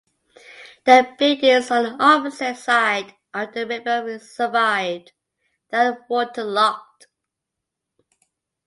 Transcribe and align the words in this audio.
The 0.85 1.13
buildings 1.19 1.69
on 1.69 1.83
the 1.83 2.03
opposite 2.03 2.57
side 2.57 3.13
of 3.35 3.53
the 3.53 3.67
river 3.67 4.17
survived, 4.17 5.11
though 5.69 5.99
waterlogged. 6.09 7.05